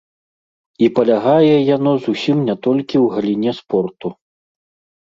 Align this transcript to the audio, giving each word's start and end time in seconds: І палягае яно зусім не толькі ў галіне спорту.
І 0.85 0.87
палягае 0.95 1.53
яно 1.75 1.91
зусім 2.09 2.37
не 2.49 2.55
толькі 2.69 2.95
ў 3.03 3.05
галіне 3.19 3.51
спорту. 3.61 4.07